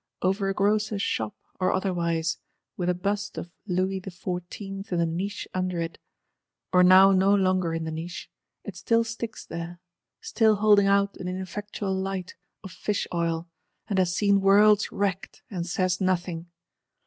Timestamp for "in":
4.91-4.97, 7.75-7.83